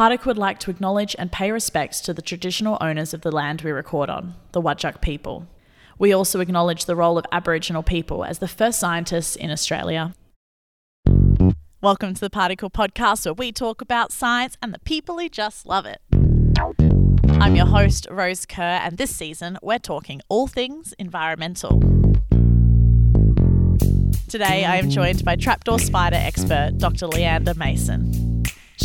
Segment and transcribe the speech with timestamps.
[0.00, 3.60] Partic would like to acknowledge and pay respects to the traditional owners of the land
[3.60, 5.46] we record on, the Wadjuk people.
[5.98, 10.14] We also acknowledge the role of Aboriginal people as the first scientists in Australia.
[11.82, 15.66] Welcome to the Particle Podcast, where we talk about science and the people who just
[15.66, 16.00] love it.
[17.38, 21.78] I'm your host, Rose Kerr, and this season we're talking all things environmental.
[24.30, 27.06] Today I am joined by trapdoor spider expert Dr.
[27.06, 28.29] Leanda Mason.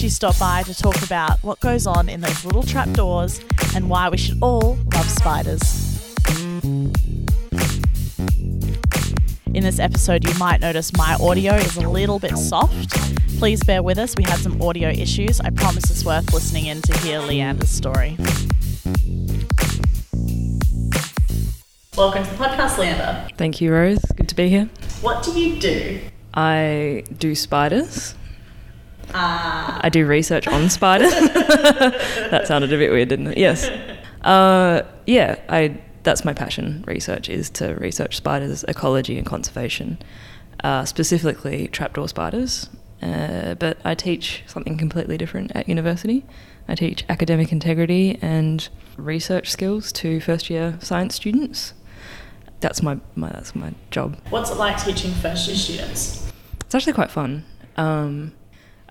[0.06, 3.42] She stopped by to talk about what goes on in those little trapdoors
[3.74, 6.16] and why we should all love spiders.
[6.64, 6.94] In
[9.64, 12.92] this episode, you might notice my audio is a little bit soft.
[13.40, 15.42] Please bear with us, we had some audio issues.
[15.42, 18.16] I promise it's worth listening in to hear Leanda's story.
[21.98, 23.28] Welcome to the podcast, Leanda.
[23.40, 24.06] Thank you, Rose.
[24.16, 24.70] Good to be here.
[25.02, 26.00] What do you do?
[26.36, 28.14] I do spiders.
[29.14, 29.80] Ah.
[29.84, 31.12] I do research on spiders.
[31.12, 33.38] that sounded a bit weird, didn't it?
[33.38, 33.70] Yes.
[34.22, 35.80] Uh, yeah, I.
[36.04, 36.84] That's my passion.
[36.88, 39.98] Research is to research spiders, ecology, and conservation.
[40.64, 42.70] Uh, specifically, trapdoor spiders.
[43.02, 46.26] Uh, but I teach something completely different at university.
[46.68, 51.74] I teach academic integrity and research skills to first year science students.
[52.62, 54.18] That's my, my that's my job.
[54.30, 56.32] What's it like teaching first year students?
[56.62, 57.46] It's actually quite fun.
[57.78, 58.34] Um,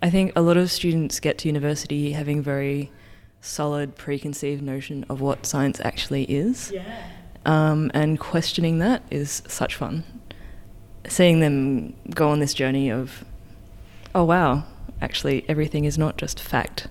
[0.05, 2.93] I think a lot of students get to university having very
[3.41, 6.71] solid preconceived notion of what science actually is.
[6.71, 7.09] Yeah.
[7.47, 10.05] Um, and questioning that is such fun.
[11.09, 13.25] Seeing them go on this journey of,
[14.15, 14.65] oh wow,
[15.01, 16.87] actually everything is not just fact.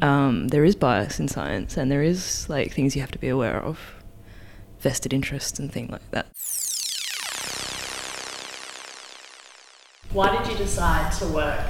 [0.00, 3.28] Um, there is bias in science, and there is like things you have to be
[3.28, 4.02] aware of,
[4.80, 6.26] vested interests and things like that.
[10.10, 11.60] Why did you decide to work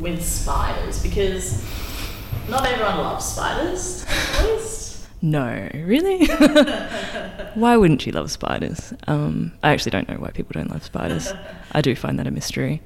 [0.00, 1.02] with spiders?
[1.02, 1.64] Because
[2.48, 5.06] not everyone loves spiders, at least.
[5.20, 6.26] No, really?
[7.54, 8.94] why wouldn't you love spiders?
[9.06, 11.32] Um, I actually don't know why people don't love spiders.
[11.72, 12.80] I do find that a mystery.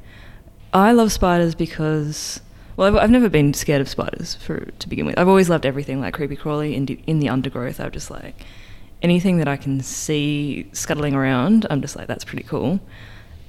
[0.73, 2.41] I love spiders because,
[2.77, 5.19] well, I've, I've never been scared of spiders for to begin with.
[5.19, 7.79] I've always loved everything like creepy crawly in, in the undergrowth.
[7.79, 8.47] I'm just like
[9.03, 11.67] anything that I can see scuttling around.
[11.69, 12.81] I'm just like that's pretty cool.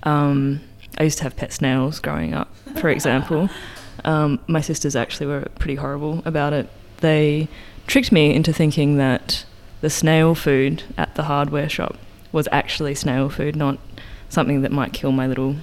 [0.03, 0.59] Um,
[0.97, 3.49] I used to have pet snails growing up, for example.
[4.05, 6.67] Um, my sisters actually were pretty horrible about it.
[6.97, 7.47] They
[7.87, 9.45] tricked me into thinking that
[9.79, 11.95] the snail food at the hardware shop
[12.33, 13.77] was actually snail food, not
[14.27, 15.55] something that might kill my little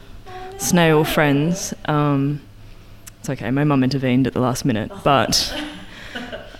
[0.56, 1.74] snail friends.
[1.84, 2.40] Um,
[3.18, 5.52] it's okay, my mum intervened at the last minute, but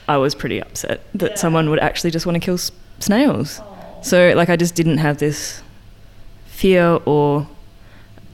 [0.06, 1.37] I was pretty upset that Yeah.
[1.37, 3.62] someone would actually just want to kill s- snails.
[4.02, 5.62] So, like, I just didn't have this
[6.47, 7.47] fear or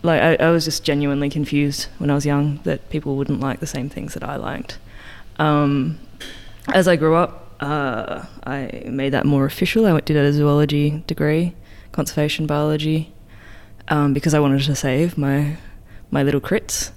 [0.06, 3.60] like I, I was just genuinely confused when I was young that people wouldn't like
[3.60, 4.78] the same things that I liked.
[5.38, 5.98] Um,
[6.72, 9.86] as I grew up, uh, I made that more official.
[9.86, 11.54] I did a zoology degree,
[11.92, 13.12] conservation biology,
[13.88, 15.56] um, because I wanted to save my
[16.10, 16.90] my little crits.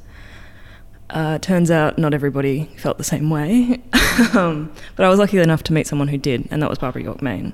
[1.10, 3.82] Uh, turns out not everybody felt the same way,
[4.36, 7.02] um, but I was lucky enough to meet someone who did, and that was Barbara
[7.02, 7.54] York Main.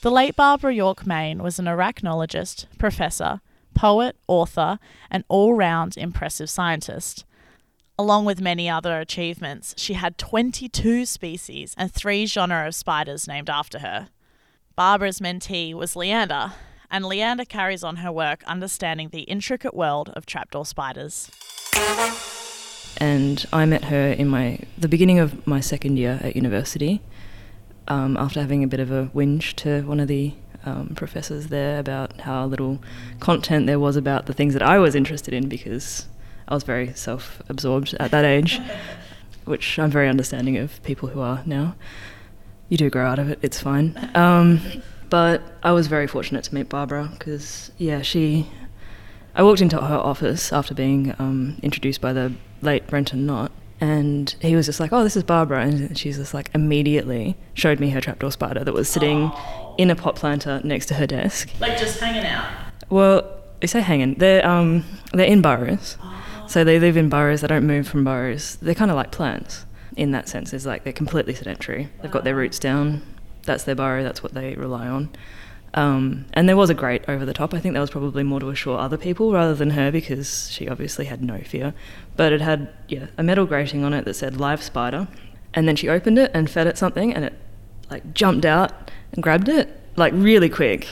[0.00, 3.40] The late Barbara York Main was an arachnologist, professor,
[3.74, 4.78] poet, author,
[5.10, 7.24] and all round impressive scientist.
[7.98, 13.50] Along with many other achievements, she had 22 species and three genera of spiders named
[13.50, 14.08] after her.
[14.76, 16.52] Barbara's mentee was Leanda,
[16.92, 21.28] and Leanda carries on her work understanding the intricate world of trapdoor spiders.
[22.98, 27.02] and I met her in my the beginning of my second year at university.
[27.88, 30.34] Um, after having a bit of a whinge to one of the
[30.64, 32.80] um, professors there about how little
[33.20, 36.06] content there was about the things that I was interested in because
[36.46, 38.60] I was very self-absorbed at that age,
[39.44, 41.74] which I'm very understanding of people who are now.
[42.68, 44.10] You do grow out of it; it's fine.
[44.14, 44.60] Um,
[45.08, 48.50] but I was very fortunate to meet Barbara because, yeah, she
[49.34, 54.34] I walked into her office after being um, introduced by the late Brenton Knott, and
[54.40, 57.90] he was just like, "Oh, this is Barbara," and she's just like immediately showed me
[57.90, 59.30] her trapdoor spider that was sitting
[59.76, 61.50] in a pot planter next to her desk.
[61.60, 62.44] Like just hanging out.
[62.90, 63.28] Well,
[63.60, 64.14] they say hanging.
[64.14, 65.96] They're um they're in burrows,
[66.48, 67.40] so they live in burrows.
[67.40, 68.56] They don't move from burrows.
[68.56, 69.64] They're kind of like plants
[69.96, 70.52] in that sense.
[70.52, 71.88] Is like they're completely sedentary.
[72.02, 73.02] They've got their roots down.
[73.44, 74.02] That's their burrow.
[74.02, 75.10] That's what they rely on.
[75.74, 77.52] Um, and there was a grate over the top.
[77.52, 80.68] I think that was probably more to assure other people rather than her because she
[80.68, 81.74] obviously had no fear.
[82.16, 85.08] But it had yeah a metal grating on it that said live spider,
[85.54, 87.34] and then she opened it and fed it something, and it
[87.90, 90.88] like jumped out and grabbed it like really quick.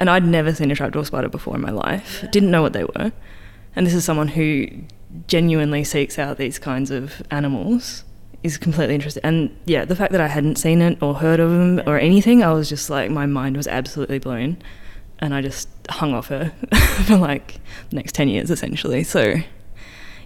[0.00, 2.24] And I'd never seen a trapdoor spider before in my life.
[2.30, 3.12] Didn't know what they were.
[3.76, 4.66] And this is someone who
[5.28, 8.04] genuinely seeks out these kinds of animals
[8.44, 9.22] is completely interesting.
[9.24, 12.44] And yeah, the fact that I hadn't seen it or heard of them or anything,
[12.44, 14.58] I was just like, my mind was absolutely blown.
[15.18, 16.52] And I just hung off her
[17.06, 19.02] for like the next 10 years essentially.
[19.02, 19.36] So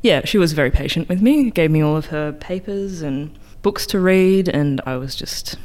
[0.02, 3.86] yeah, she was very patient with me, gave me all of her papers and books
[3.86, 5.56] to read, and I was just.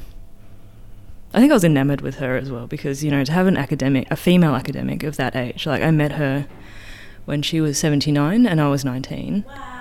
[1.35, 3.57] I think I was enamored with her as well because, you know, to have an
[3.57, 6.47] academic, a female academic of that age, like I met her
[7.25, 9.43] when she was 79 and I was 19.
[9.47, 9.72] Wow.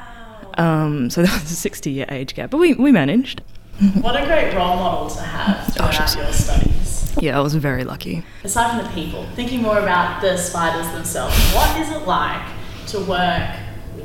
[0.59, 3.43] Um, so that was a 60 year age gap, but we, we managed.
[4.01, 7.15] What a great role model to have Oh, throughout your studies.
[7.21, 8.23] Yeah, I was very lucky.
[8.45, 12.47] Aside from the people, thinking more about the spiders themselves, what is it like
[12.89, 13.57] to work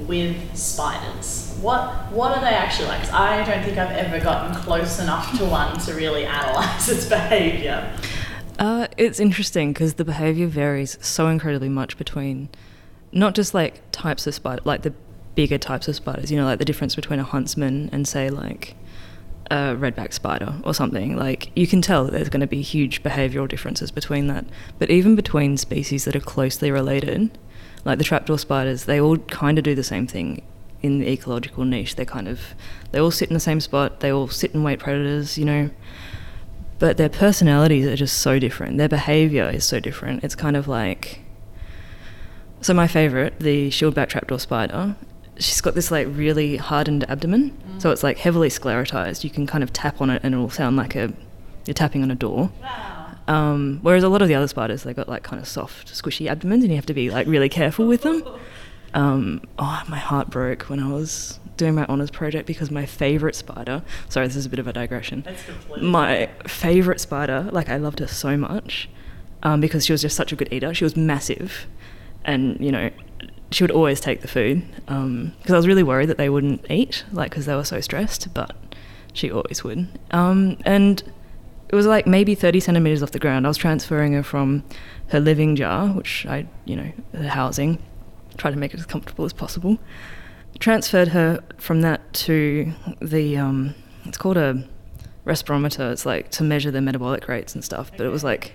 [0.08, 1.56] with spiders?
[1.62, 3.12] What what are they actually like?
[3.14, 7.92] I don't think I've ever gotten close enough to one to really analyze its behavior.
[8.60, 12.50] Uh, it's interesting because the behavior varies so incredibly much between
[13.12, 14.94] not just like types of spider, like the
[15.38, 18.76] bigger types of spiders, you know, like the difference between a huntsman and say like
[19.50, 21.16] a redback spider or something.
[21.16, 24.46] Like you can tell that there's going to be huge behavioral differences between that.
[24.80, 27.38] But even between species that are closely related,
[27.86, 30.42] like the trapdoor spiders, they all kind of do the same thing
[30.82, 31.96] in the ecological niche.
[31.96, 32.42] They kind of
[32.92, 34.00] they all sit in the same spot.
[34.02, 35.70] They all sit and wait predators, you know
[36.80, 38.78] but their personalities are just so different.
[38.78, 40.24] Their behavior is so different.
[40.24, 41.22] It's kind of like.
[42.62, 44.96] So, my favorite, the shieldback trapdoor spider,
[45.40, 47.58] she's got this like really hardened abdomen.
[47.80, 49.24] So, it's like heavily sclerotized.
[49.24, 51.14] You can kind of tap on it and it will sound like a.
[51.66, 52.50] You're tapping on a door.
[52.62, 53.12] Wow.
[53.28, 56.28] Um, whereas a lot of the other spiders, they got like kind of soft, squishy
[56.28, 58.24] abdomens, and you have to be like really careful with them.
[58.94, 63.36] Um, oh, my heart broke when I was doing my honors project because my favorite
[63.36, 63.84] spider.
[64.10, 65.24] Sorry, this is a bit of a digression.
[65.24, 65.44] That's
[65.82, 68.90] My favorite spider, like I loved her so much,
[69.44, 70.74] um, because she was just such a good eater.
[70.74, 71.68] She was massive,
[72.24, 72.90] and you know,
[73.52, 74.64] she would always take the food.
[74.86, 78.34] Because I was really worried that they wouldn't eat, like because they were so stressed.
[78.34, 78.56] But
[79.14, 79.88] she always would.
[80.12, 81.04] Um, and
[81.70, 83.46] it was like maybe 30 centimeters off the ground.
[83.46, 84.64] I was transferring her from
[85.10, 87.80] her living jar, which I, you know, the housing,
[88.38, 89.78] tried to make it as comfortable as possible.
[90.60, 92.72] Transferred her from that to
[93.02, 93.76] the, um,
[94.06, 94.64] it's called a
[95.26, 95.92] respirometer.
[95.92, 98.54] It's like to measure the metabolic rates and stuff, but it was like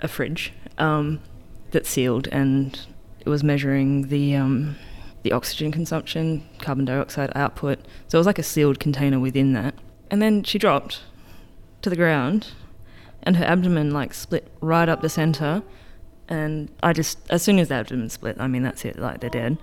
[0.00, 1.20] a fridge um,
[1.70, 2.78] that's sealed and
[3.20, 4.76] it was measuring the, um,
[5.22, 7.80] the oxygen consumption, carbon dioxide output.
[8.08, 9.74] So it was like a sealed container within that.
[10.10, 11.02] And then she dropped
[11.82, 12.48] to the ground
[13.22, 15.62] and her abdomen like split right up the center
[16.28, 19.28] and I just as soon as the abdomen split, I mean that's it, like they're
[19.28, 19.58] dead.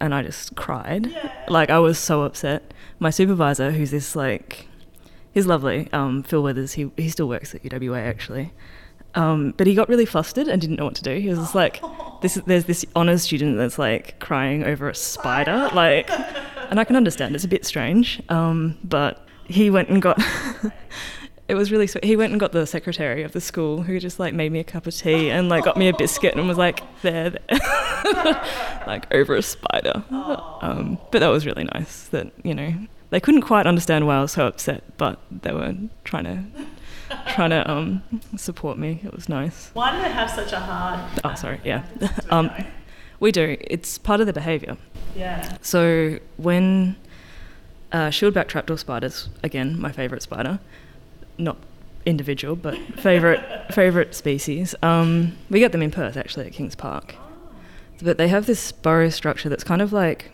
[0.00, 1.12] And I just cried.
[1.48, 2.74] Like I was so upset.
[2.98, 4.68] My supervisor, who's this like
[5.32, 8.52] he's lovely, um, Phil Withers, he he still works at UWA actually.
[9.14, 11.18] Um, but he got really flustered and didn't know what to do.
[11.18, 11.82] He was just like,
[12.20, 16.10] "This, there's this honors student that's like crying over a spider, like,
[16.70, 18.22] and I can understand it's a bit strange.
[18.28, 20.22] Um, but he went and got.
[21.48, 22.04] it was really sweet.
[22.04, 24.64] He went and got the secretary of the school, who just like made me a
[24.64, 27.40] cup of tea and like got me a biscuit and was like, "There, there,"
[28.86, 30.04] like over a spider.
[30.10, 32.04] Um, but that was really nice.
[32.08, 32.74] That you know
[33.10, 35.74] they couldn't quite understand why I was so upset, but they were
[36.04, 36.44] trying to
[37.34, 38.02] trying to um,
[38.36, 39.00] support me.
[39.04, 39.70] It was nice.
[39.74, 41.00] Why do they have such a hard?
[41.24, 41.60] Oh, sorry.
[41.64, 41.84] Yeah.
[42.30, 42.50] um,
[43.20, 43.56] we do.
[43.60, 44.76] It's part of the behaviour.
[45.16, 45.56] Yeah.
[45.60, 46.96] So when
[47.92, 50.60] uh, shieldback trapdoor spiders, again, my favourite spider,
[51.36, 51.56] not
[52.06, 54.74] individual, but favourite favourite species.
[54.82, 57.14] Um, we get them in Perth actually at Kings Park,
[58.02, 60.30] but they have this burrow structure that's kind of like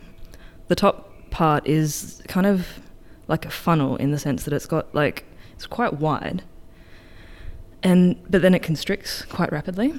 [0.68, 2.66] the top part is kind of
[3.26, 6.42] like a funnel in the sense that it's got like it's quite wide,
[7.84, 9.94] and but then it constricts quite rapidly.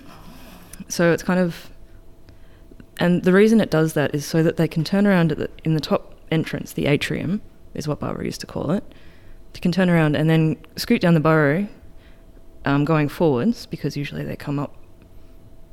[0.90, 1.70] So it's kind of
[2.98, 5.74] and the reason it does that is so that they can turn around the, in
[5.74, 7.42] the top entrance, the atrium
[7.74, 8.84] is what Barbara used to call it.
[9.54, 11.68] They can turn around and then scoot down the burrow,
[12.64, 14.76] um, going forwards because usually they come up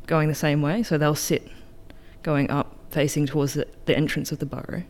[0.07, 0.83] going the same way.
[0.83, 1.49] So they'll sit
[2.23, 4.83] going up, facing towards the, the entrance of the burrow,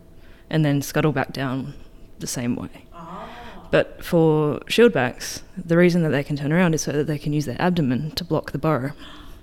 [0.50, 1.74] and then scuttle back down
[2.18, 2.86] the same way.
[3.72, 7.32] But for shieldbacks, the reason that they can turn around is so that they can
[7.32, 8.92] use their abdomen to block the burrow.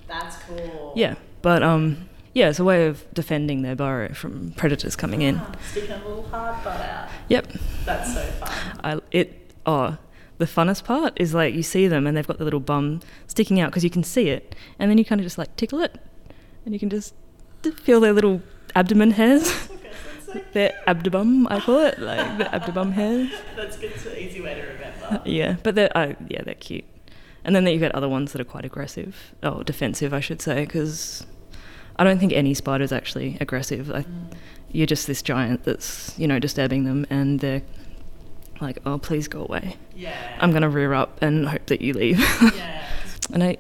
[0.08, 0.94] That's cool.
[0.96, 5.38] Yeah, but um, yeah, it's a way of defending their burrow from predators coming in.
[5.38, 7.10] Ah, Sticking a little hard butt out.
[7.28, 7.48] Yep,
[7.86, 8.80] That's so fun.
[8.84, 9.98] I it oh
[10.38, 13.60] the funnest part is like you see them and they've got the little bum sticking
[13.60, 16.00] out because you can see it, and then you kind of just like tickle it,
[16.66, 17.16] and you can just
[17.82, 18.42] feel their little
[18.76, 19.70] abdomen hairs,
[20.34, 23.30] So their abdobum I call it, like the abdobum hairs.
[23.56, 23.92] That's good.
[23.92, 25.22] It's an easy way to remember.
[25.26, 26.86] Yeah, but they're uh, yeah they're cute,
[27.44, 30.66] and then you get other ones that are quite aggressive, oh defensive I should say,
[30.66, 31.26] because
[31.96, 33.92] I don't think any spider is actually aggressive.
[33.92, 34.06] I,
[34.72, 37.64] You're just this giant that's you know disturbing them, and they're
[38.62, 39.78] like, oh, please go away.
[39.96, 40.38] Yeah.
[40.40, 42.20] I'm gonna rear up and hope that you leave.
[42.56, 42.86] yeah.
[43.34, 43.58] and I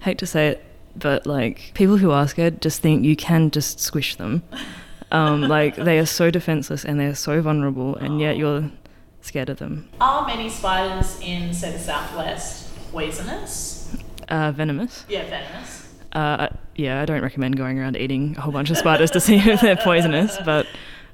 [0.00, 0.64] hate to say it,
[0.96, 4.42] but like people who are scared just think you can just squish them.
[5.14, 8.70] Um, like they are so defenseless and they're so vulnerable, and yet you're
[9.20, 9.88] scared of them.
[10.00, 13.96] Are many spiders in, say, the southwest poisonous?
[14.28, 15.04] Uh, venomous.
[15.08, 15.88] Yeah, venomous.
[16.12, 19.36] Uh, yeah, I don't recommend going around eating a whole bunch of spiders to see
[19.38, 20.66] if they're poisonous, but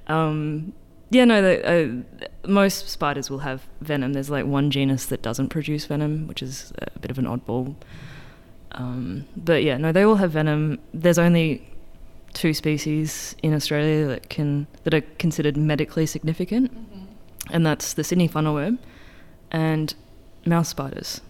[0.06, 0.72] um,
[1.10, 4.14] yeah, no, the, uh, most spiders will have venom.
[4.14, 7.76] There's like one genus that doesn't produce venom, which is a bit of an oddball.
[8.72, 10.78] Um, but yeah, no, they all have venom.
[10.94, 11.69] There's only
[12.32, 16.70] two species in Australia that can that are considered medically significant,
[17.50, 18.78] and that's the Sydney funnelweb
[19.50, 19.94] and
[20.46, 21.20] mouse spiders.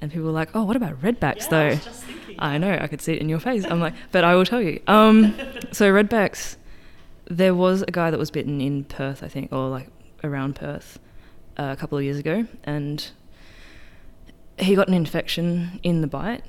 [0.00, 2.36] And people are like, "Oh, what about redbacks Yeah, I though?" thinking.
[2.38, 3.64] I know, I could see it in your face.
[3.64, 4.80] I'm like, but I will tell you.
[4.86, 5.34] Um,
[5.72, 6.56] so redbacks,
[7.30, 9.88] there was a guy that was bitten in Perth, I think, or like
[10.22, 10.98] around Perth,
[11.58, 13.10] uh, a couple of years ago, and
[14.58, 16.42] he got an infection in the bite,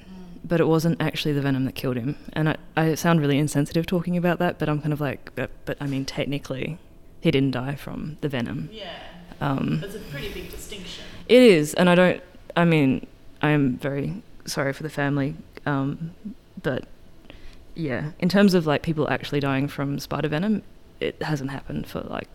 [0.48, 2.16] but it wasn't actually the venom that killed him.
[2.34, 5.50] And I, I sound really insensitive talking about that, but I'm kind of like, but,
[5.66, 6.77] but I mean, technically,
[7.22, 8.70] he didn't die from the venom.
[8.72, 8.92] Yeah.
[9.42, 11.04] Um, That's a pretty big distinction.
[11.27, 12.22] it is, and I don't.
[12.56, 13.06] I mean,
[13.42, 15.36] I am very sorry for the family,
[15.66, 16.16] um,
[16.63, 16.86] but
[17.75, 20.63] yeah, in terms of like people actually dying from spider venom,
[21.00, 22.27] it hasn't happened for like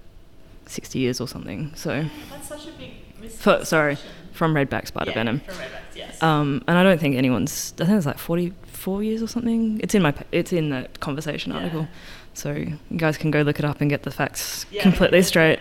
[0.67, 1.73] sixty years or something.
[1.75, 3.97] So That's such a big For- sorry,
[4.33, 5.55] from redback spider yeah, venom, From
[5.95, 6.23] yes.
[6.23, 7.75] um, and I don't think anyone's.
[7.81, 9.81] I think it's like forty-four years or something.
[9.83, 10.15] It's in my.
[10.33, 11.59] It's in that conversation Yeah.
[11.59, 11.89] article,
[12.35, 14.83] so you guys can go look it up and get the facts Yeah.
[14.83, 15.61] completely straight.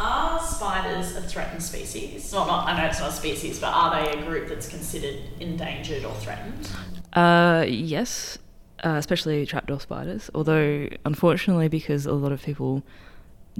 [0.00, 2.30] Are spiders a threatened species?
[2.32, 5.16] Well, not, I know it's not a species, but are they a group that's considered
[5.40, 6.70] endangered or threatened?
[7.14, 8.38] Uh, yes,
[8.84, 10.30] uh, especially trapdoor spiders.
[10.36, 12.84] Although, unfortunately, because a lot of people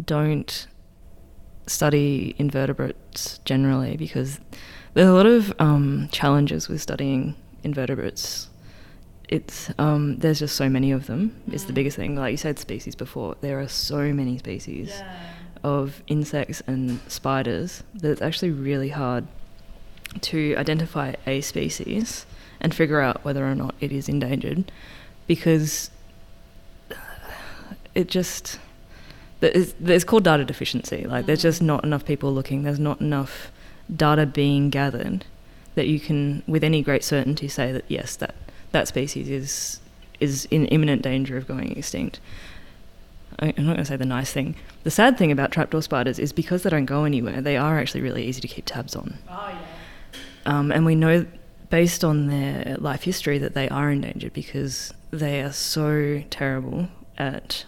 [0.05, 0.69] don't
[1.69, 4.41] study invertebrates generally, because
[4.95, 8.49] there's a lot of um, challenges with studying invertebrates.
[9.29, 11.41] It's um, there's just so many of them.
[11.53, 12.17] It's the biggest thing.
[12.17, 13.37] Like you said, species before.
[13.41, 14.91] There are so many species
[15.63, 19.27] of insects and spiders that it's actually really hard
[20.23, 22.25] to identify a species
[22.61, 24.73] and figure out whether or not it is endangered
[25.27, 25.91] because
[27.95, 28.59] it just
[29.41, 33.51] it's, it's called data deficiency like there's just not enough people looking there's not enough
[33.95, 35.25] data being gathered
[35.75, 38.35] that you can with any great certainty say that yes that
[38.73, 39.81] that species is
[40.21, 42.21] is in imminent danger of going extinct
[43.41, 44.57] I- I'm not going to say the nice thing.
[44.83, 48.01] The sad thing about trapdoor spiders is because they don't go anywhere, they are actually
[48.01, 49.19] really easy to keep tabs on.
[49.31, 50.21] Oh, yeah.
[50.45, 51.25] Um, and we know,
[51.71, 57.65] based on their life history, that they are endangered because they are so terrible at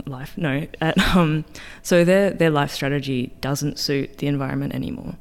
[0.06, 0.36] life.
[0.36, 1.44] No, at um,
[1.82, 5.16] so their their life strategy doesn't suit the environment anymore.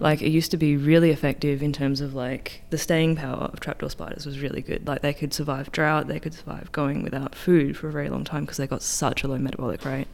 [0.00, 3.58] Like it used to be really effective in terms of like the staying power of
[3.58, 4.86] trapdoor spiders was really good.
[4.86, 8.22] Like they could survive drought, they could survive going without food for a very long
[8.22, 10.06] time because they got such a low metabolic rate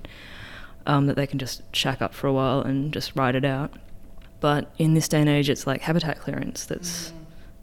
[0.86, 3.72] um, that they can just shack up for a while and just ride it out.
[4.40, 7.12] But in this day and age, it's like habitat clearance that's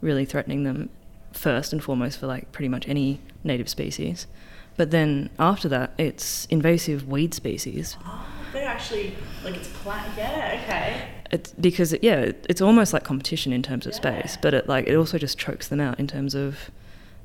[0.00, 0.90] really threatening them
[1.32, 4.26] first and foremost for like pretty much any native species.
[4.76, 7.96] But then after that, it's invasive weed species.
[8.04, 9.14] Oh, they're actually,
[9.44, 10.10] like, it's plant.
[10.16, 11.08] Yeah, okay.
[11.30, 14.68] It's because it, yeah, it- it's almost like competition in terms of space, but it
[14.68, 16.70] like it also just chokes them out in terms of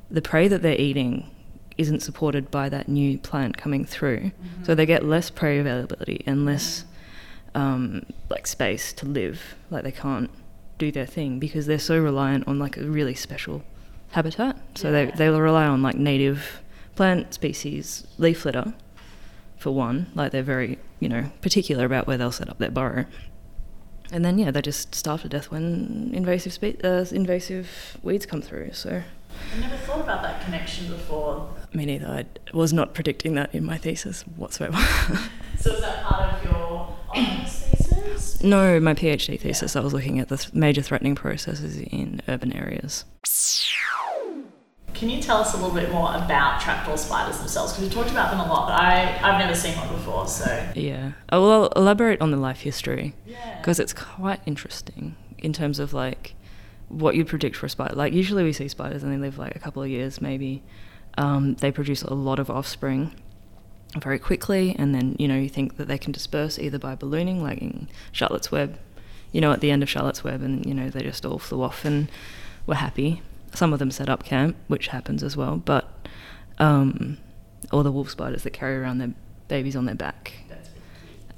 [0.10, 1.30] the prey that they're eating
[1.78, 4.32] isn't supported by that new plant coming through.
[4.64, 6.86] So they get less prey availability and less
[7.54, 9.56] um, like space to live.
[9.70, 10.30] Like they can't
[10.78, 13.64] do their thing because they're so reliant on like a really special
[14.12, 14.58] habitat.
[14.76, 15.16] So they Yeah.
[15.16, 16.62] they rely on like native
[16.98, 18.74] plant species leaf litter
[19.58, 20.08] for one.
[20.16, 23.06] Like they're very you know particular about where they'll set up their burrow.
[24.12, 28.42] And then yeah, they just starve to death when invasive spe- uh, invasive weeds come
[28.42, 28.72] through.
[28.74, 29.02] So
[29.56, 31.50] I never thought about that connection before.
[31.74, 32.08] me neither.
[32.08, 34.78] I was not predicting that in my thesis whatsoever.
[35.60, 38.44] So is that part of your honours thesis?
[38.44, 42.54] no, my PhD thesis, I was looking at the th- major threatening processes in urban
[42.54, 43.06] areas.
[44.98, 47.74] Can you tell us a little bit more about trapdoor spiders themselves?
[47.74, 50.70] Because we talked about them a lot, but I, I've never seen one before, so.
[50.76, 53.58] Yeah, I will elaborate on the life history Yeah.
[53.60, 56.34] because it's quite interesting in terms of like
[56.90, 57.94] what you'd predict for a spider.
[57.96, 60.64] Like usually we see spiders and they live like a couple of years maybe.
[61.18, 63.14] Um, they produce a lot of offspring
[64.00, 67.42] very quickly, and then you know you think that they can disperse either by ballooning,
[67.42, 68.78] like in Charlotte's Web,
[69.32, 71.62] you know, at the end of Charlotte's Web, and you know they just all flew
[71.62, 72.10] off and
[72.66, 73.22] were happy.
[73.54, 76.08] Some of them set up camp, which happens as well, but
[76.60, 77.18] um,
[77.72, 79.14] or the wolf spiders that carry around their
[79.48, 80.34] babies on their back.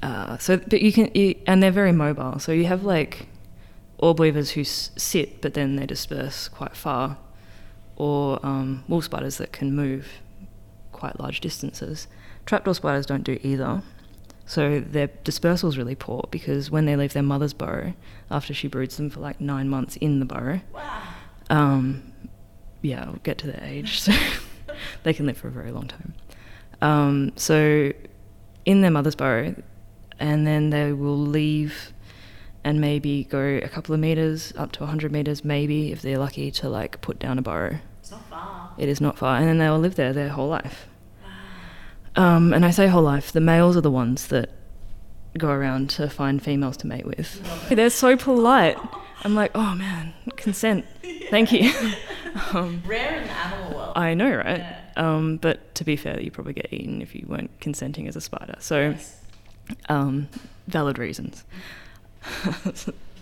[0.01, 2.39] Uh, so, but you can, you, and they're very mobile.
[2.39, 3.27] So you have like
[3.97, 7.17] orb weavers who s- sit, but then they disperse quite far,
[7.97, 10.07] or um, wolf spiders that can move
[10.93, 12.07] quite large distances.
[12.45, 13.81] Trapdoor spiders don't do either.
[14.45, 17.93] So their dispersal is really poor because when they leave their mother's burrow,
[18.31, 20.61] after she broods them for like nine months in the burrow,
[21.49, 22.13] um,
[22.81, 24.13] yeah, I'll get to their age, so
[25.03, 26.13] they can live for a very long time.
[26.81, 27.91] Um, so
[28.65, 29.55] in their mother's burrow,
[30.19, 31.93] and then they will leave
[32.63, 36.51] and maybe go a couple of meters up to 100 meters, maybe if they're lucky
[36.51, 37.79] to like put down a burrow.
[38.01, 38.73] It's not far.
[38.77, 40.87] It is not far, and then they will live there their whole life.
[42.15, 44.49] Um, and I say whole life, the males are the ones that
[45.37, 47.69] go around to find females to mate with.
[47.69, 48.77] They're so polite.
[49.23, 50.85] I'm like, oh man, consent.
[51.29, 51.71] Thank you.
[52.53, 53.93] um, Rare in the animal world.
[53.95, 54.59] I know, right?
[54.59, 54.81] Yeah.
[54.97, 58.21] Um, but to be fair, you probably get eaten if you weren't consenting as a
[58.21, 58.55] spider.
[58.59, 58.95] So,
[59.87, 60.27] um,
[60.67, 61.43] valid reasons.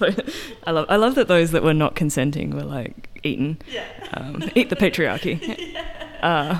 [0.01, 3.57] I love, I love that those that were not consenting were like eaten.
[3.71, 3.85] Yeah.
[4.13, 5.75] Um, eat the patriarchy.
[6.19, 6.59] Uh,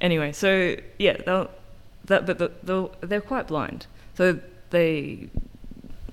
[0.00, 1.50] anyway, so yeah, they'll,
[2.04, 3.86] that, but the- they'll, they're quite blind.
[4.14, 4.38] So
[4.70, 5.28] they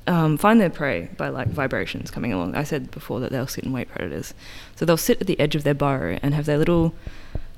[0.10, 2.56] um, find their prey by like vibrations coming along.
[2.56, 4.34] I said before that they'll sit and wait predators.
[4.76, 6.94] So they'll sit at the edge of their burrow and have their little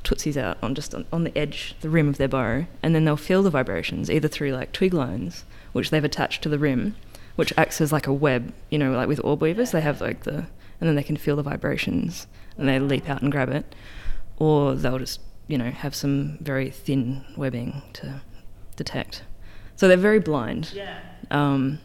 [0.03, 3.05] tootsies out on just on, on the edge, the rim of their burrow, and then
[3.05, 6.96] they'll feel the vibrations either through like twig lines, which they've attached to the rim,
[7.36, 8.51] which acts as like a web.
[8.70, 10.34] You know, like with orb weavers, they have like the,
[10.79, 12.27] and then they can feel the vibrations
[12.58, 13.74] and they leap out and grab it,
[14.38, 18.22] or they'll just you know have some very thin webbing to
[18.75, 19.24] detect.
[19.77, 21.00] So they're very blind Yeah.
[21.31, 21.79] um,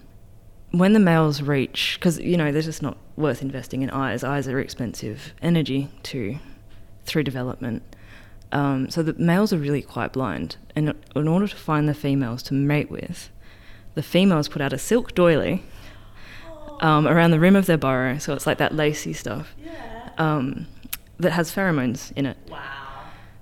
[0.78, 4.22] when the males reach, because you know they're just not worth investing in eyes.
[4.24, 6.38] Eyes are expensive energy to
[7.04, 7.82] through development.
[8.52, 12.42] Um, so the males are really quite blind, and in order to find the females
[12.44, 13.30] to mate with,
[13.94, 15.62] the females put out a silk doily
[16.80, 18.18] um, around the rim of their burrow.
[18.18, 20.10] So it's like that lacy stuff Yeah.
[20.18, 20.66] um,
[21.18, 22.36] that has pheromones in it.
[22.48, 22.60] Wow.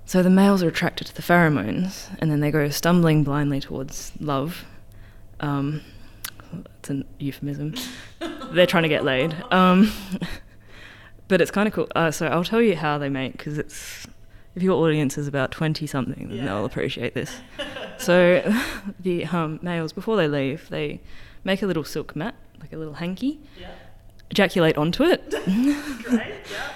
[0.05, 4.11] So the males are attracted to the pheromones, and then they go stumbling blindly towards
[4.19, 4.65] love.
[5.39, 5.81] Um,
[6.79, 7.73] it's a euphemism.
[8.51, 9.35] They're trying to get laid.
[9.51, 9.91] Um,
[11.27, 11.87] but it's kind of cool.
[11.95, 14.07] Uh, so I'll tell you how they mate because it's
[14.55, 16.45] if your audience is about twenty something, then Yeah.
[16.45, 17.41] they'll appreciate this.
[17.97, 18.41] so
[18.99, 21.01] the um, males before they leave, they
[21.43, 23.71] make a little silk mat, like a little hanky, Yeah.
[24.31, 25.29] ejaculate onto it.
[25.29, 26.33] Great.
[26.51, 26.69] Yeah.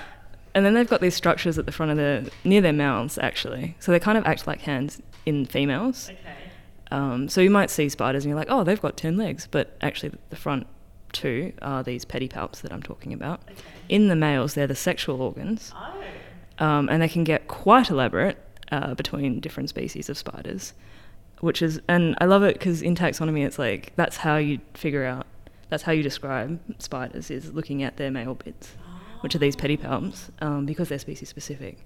[0.55, 3.75] And then they've got these structures at the front of their, near their mouths actually.
[3.79, 6.09] So they kind of act like hands in females.
[6.09, 6.17] Okay.
[6.91, 9.47] Um, so you might see spiders and you're like, oh, they've got 10 legs.
[9.49, 10.67] But actually, the front
[11.11, 13.41] two are these pedipalps that I'm talking about.
[13.49, 13.61] Okay.
[13.89, 15.71] In the males, they're the sexual organs.
[15.75, 16.65] Oh.
[16.65, 18.37] Um, and they can get quite elaborate
[18.71, 20.73] uh, between different species of spiders.
[21.39, 25.05] Which is, and I love it because in taxonomy, it's like that's how you figure
[25.05, 25.25] out,
[25.69, 28.75] that's how you describe spiders is looking at their male bits
[29.21, 31.85] which are these pedipalps, um, because they're species specific.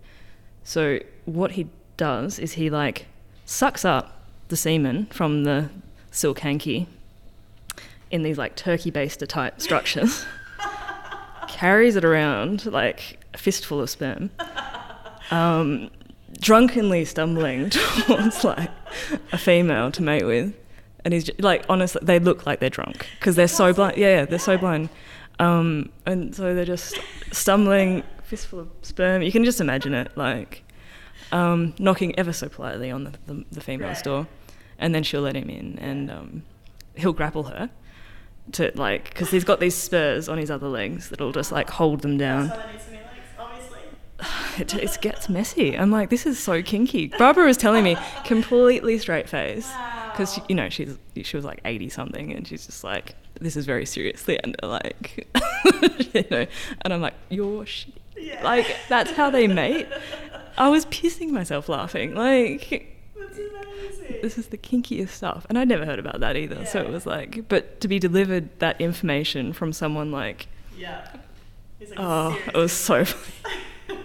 [0.63, 3.07] So what he does is he like
[3.45, 4.22] sucks up
[4.53, 5.67] the semen from the
[6.11, 6.85] silk hanky
[8.11, 10.23] in these like turkey baster type structures,
[11.47, 14.29] carries it around like a fistful of sperm,
[15.31, 15.89] um,
[16.39, 17.69] drunkenly stumbling
[18.05, 18.69] towards like
[19.31, 20.53] a female to mate with.
[21.03, 23.97] And he's j- like, honestly, they look like they're drunk because they're so blind.
[23.97, 24.89] Yeah, yeah, they're so blind.
[25.39, 26.99] Um, and so they're just
[27.31, 29.23] stumbling, fistful of sperm.
[29.23, 30.63] You can just imagine it, like
[31.31, 34.03] um, knocking ever so politely on the, the, the female's Right.
[34.03, 34.27] door,
[34.83, 36.43] and then she'll let him in, and um,
[36.93, 37.69] he'll grapple her
[38.51, 42.01] to like because he's got these spurs on his other legs that'll just like hold
[42.01, 42.49] them down.
[42.49, 43.79] So that needs to be legs, obviously.
[44.59, 45.75] It, it gets messy.
[45.77, 47.07] I'm like, this is so kinky.
[47.07, 49.71] Barbara was telling me completely straight face
[50.11, 53.65] because you know she's she was like 80 something and she's just like this is
[53.65, 55.27] very seriously and like
[56.13, 56.45] you know
[56.81, 57.95] and I'm like you're shit.
[58.17, 58.43] Yeah.
[58.43, 59.87] like that's how they mate.
[60.57, 62.89] I was pissing myself laughing like.
[64.21, 67.05] This is the kinkiest stuff and I'd never heard about that either so it was
[67.05, 71.07] like but to be delivered that information from someone like Yeah.
[71.79, 73.03] Like, oh it was so
[73.87, 73.99] funny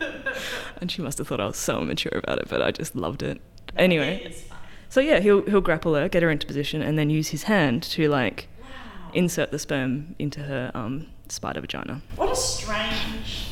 [0.80, 3.22] and she must have thought I was so immature about it but I just loved
[3.22, 3.40] it
[3.76, 4.58] anyway It is fun.
[4.90, 7.82] So yeah, he'll he'll grapple her, get her into position, and then use his hand
[7.84, 9.10] to like Wow.
[9.12, 12.00] insert the sperm into her um, spider vagina.
[12.16, 13.48] What a strange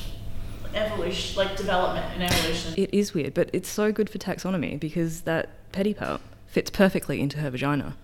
[0.75, 2.73] evolution, like development in evolution.
[2.79, 6.21] It is weird, but it's so good for taxonomy because that pedipalp
[6.57, 7.95] fits perfectly into her vagina.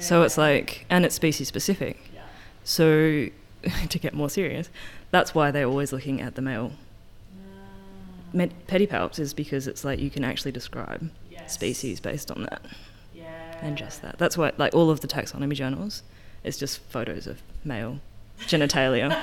[0.00, 2.10] So it's like, and it's species specific.
[2.12, 2.22] Yeah.
[2.64, 3.28] So,
[3.90, 4.68] to get more serious,
[5.12, 6.72] that's why they're always looking at the male
[7.32, 8.26] ah.
[8.32, 11.54] Med- pedipalps is because it's like you can actually describe Yes.
[11.54, 12.62] species based on that
[13.14, 13.24] Yeah.
[13.62, 14.18] and just that.
[14.18, 16.02] That's why like all of the taxonomy journals
[16.42, 18.00] is just photos of male
[18.40, 19.16] genitalia.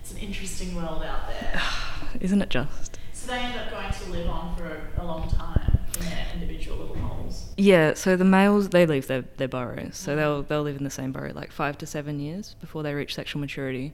[0.00, 1.60] It's an interesting world out there.
[2.20, 2.98] Isn't it just?
[3.12, 6.26] so they end up going to live on for a, a long time in their
[6.34, 7.45] individual little holes.
[7.56, 9.96] Yeah, so the males they leave their, their burrows.
[9.96, 12.92] So they'll they'll live in the same burrow like 5 to 7 years before they
[12.92, 13.92] reach sexual maturity.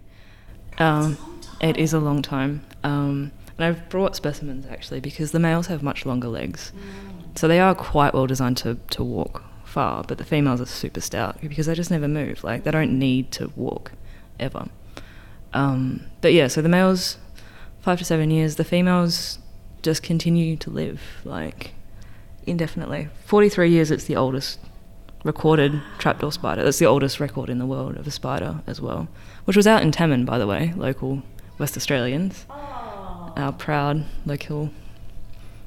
[0.78, 1.16] Um,
[1.60, 2.64] it is a long time.
[2.82, 6.72] Um, and I've brought specimens actually because the males have much longer legs.
[6.74, 7.38] Mm.
[7.38, 11.00] So they are quite well designed to, to walk far, but the females are super
[11.00, 12.42] stout because they just never move.
[12.42, 13.92] Like they don't need to walk
[14.40, 14.68] ever.
[15.52, 17.18] Um, but yeah, so the males
[17.80, 18.56] five to seven years.
[18.56, 19.38] The females
[19.82, 21.74] just continue to live like
[22.46, 23.08] indefinitely.
[23.24, 23.90] Forty three years.
[23.90, 24.58] It's the oldest
[25.24, 26.64] recorded trapdoor spider.
[26.64, 29.08] That's the oldest record in the world of a spider as well,
[29.44, 31.22] which was out in Tammin, by the way, local
[31.58, 32.46] West Australians.
[32.50, 33.32] Oh.
[33.36, 34.70] Our proud local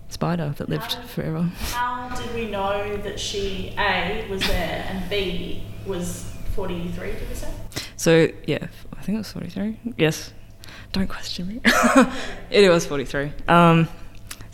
[0.09, 1.41] spider that lived forever.
[1.71, 7.35] How did we know that she A was there and B was 43, did we
[7.35, 7.49] say?
[7.97, 9.79] So yeah, I think it was forty three.
[9.97, 10.33] Yes,
[10.91, 11.61] don't question me.
[12.51, 13.31] it was forty three.
[13.47, 13.88] Um,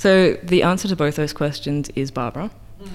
[0.02, 2.50] so the answer to both those questions is Barbara.
[2.82, 2.90] Mm.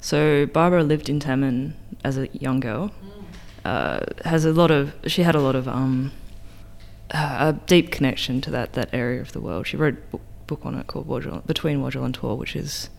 [0.00, 2.92] So Barbara lived in Tammin as a young girl.
[3.04, 3.24] Mm.
[3.64, 6.12] Uh, has a lot of she had a lot of um,
[7.10, 9.66] a deep connection to that that area of the world.
[9.66, 12.90] She wrote a book, on it called Wodjil, Between Wodjil and Tor, which is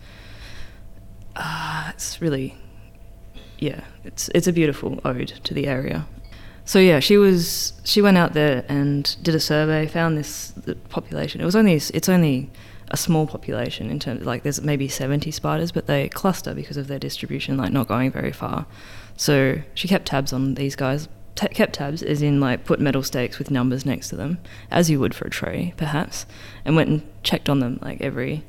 [1.34, 2.58] uh, it's really
[3.58, 6.06] yeah, it's it's a beautiful ode to the area.
[6.66, 10.74] So yeah, she was she went out there and did a survey, found this the
[10.74, 11.40] population.
[11.40, 12.50] It was only it's only
[12.94, 16.86] a small population in terms like there's maybe 70 spiders, but they cluster because of
[16.86, 18.66] their distribution, like not going very far.
[19.16, 21.08] So she kept tabs on these guys.
[21.34, 24.38] T- kept tabs as in like put metal stakes with numbers next to them,
[24.70, 26.24] as you would for a tree, perhaps,
[26.64, 28.44] and went and checked on them like every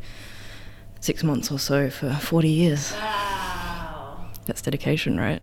[1.00, 2.94] six months or so for 40 years.
[2.94, 4.28] Wow.
[4.46, 5.42] That's dedication, right?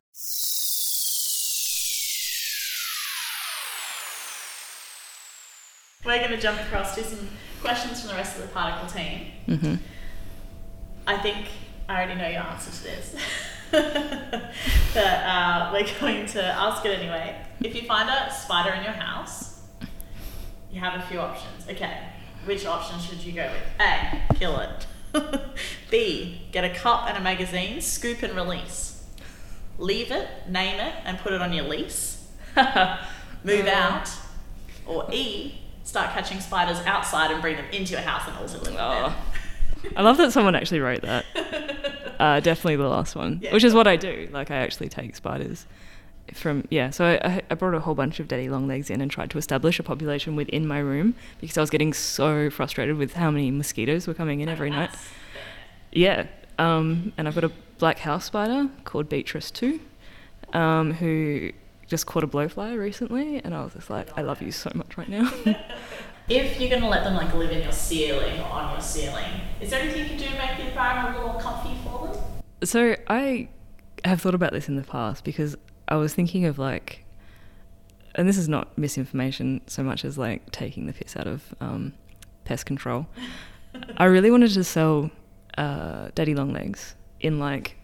[6.04, 7.28] We're going to jump across to some
[7.62, 9.26] questions from the rest of the particle team.
[9.46, 9.74] hmm
[11.06, 11.46] I think
[11.88, 13.16] I already know your answer to this.
[13.72, 17.36] but uh, we're going to ask it anyway.
[17.60, 19.60] If you find a spider in your house,
[20.70, 21.68] you have a few options.
[21.68, 21.98] Okay,
[22.44, 23.80] which option should you go with?
[23.80, 24.86] A, kill it.
[25.90, 29.04] B, get a cup and a magazine, scoop and release.
[29.78, 32.28] Leave it, name it, and put it on your lease.
[33.44, 34.08] Move out.
[34.86, 38.66] Or E, start catching spiders outside and bring them into your house and also live
[38.68, 39.12] with them.
[39.14, 39.24] Oh.
[39.96, 41.24] I love that someone actually wrote that.
[42.20, 43.52] Uh, definitely the last one, Yeah.
[43.52, 44.28] which is what I do.
[44.30, 45.66] Like I actually take spiders
[46.34, 46.90] from yeah.
[46.90, 49.38] So I, I brought a whole bunch of daddy long legs in and tried to
[49.38, 53.50] establish a population within my room because I was getting so frustrated with how many
[53.50, 54.90] mosquitoes were coming in every night.
[54.92, 55.00] Fair.
[55.90, 56.26] Yeah.
[56.60, 59.80] Um, and I've got a black house spider called Beatrice too,
[60.52, 61.50] um, who
[61.92, 64.96] just caught a blowfly recently, and I was just like, I love you so much
[64.96, 65.30] right now.
[66.28, 69.28] If you're going to let them like live in your ceiling or on your ceiling,
[69.60, 72.16] is there anything you can do to make the environment a little comfy for them?
[72.62, 73.48] So I
[74.04, 75.56] have thought about this in the past because
[75.88, 77.04] I was thinking of like,
[78.14, 81.92] and this is not misinformation so much as like taking the piss out of um,
[82.44, 83.08] pest control.
[83.96, 85.10] I really wanted to sell
[85.58, 87.76] uh, daddy longlegs in like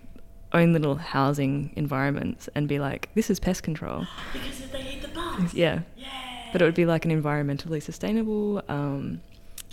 [0.53, 4.07] own little housing environments and be like, this is pest control.
[4.33, 5.53] Because if they eat the bugs.
[5.55, 6.07] Yeah, Yeah.
[6.53, 8.63] but it would be like an environmentally sustainable.
[8.69, 9.21] Um,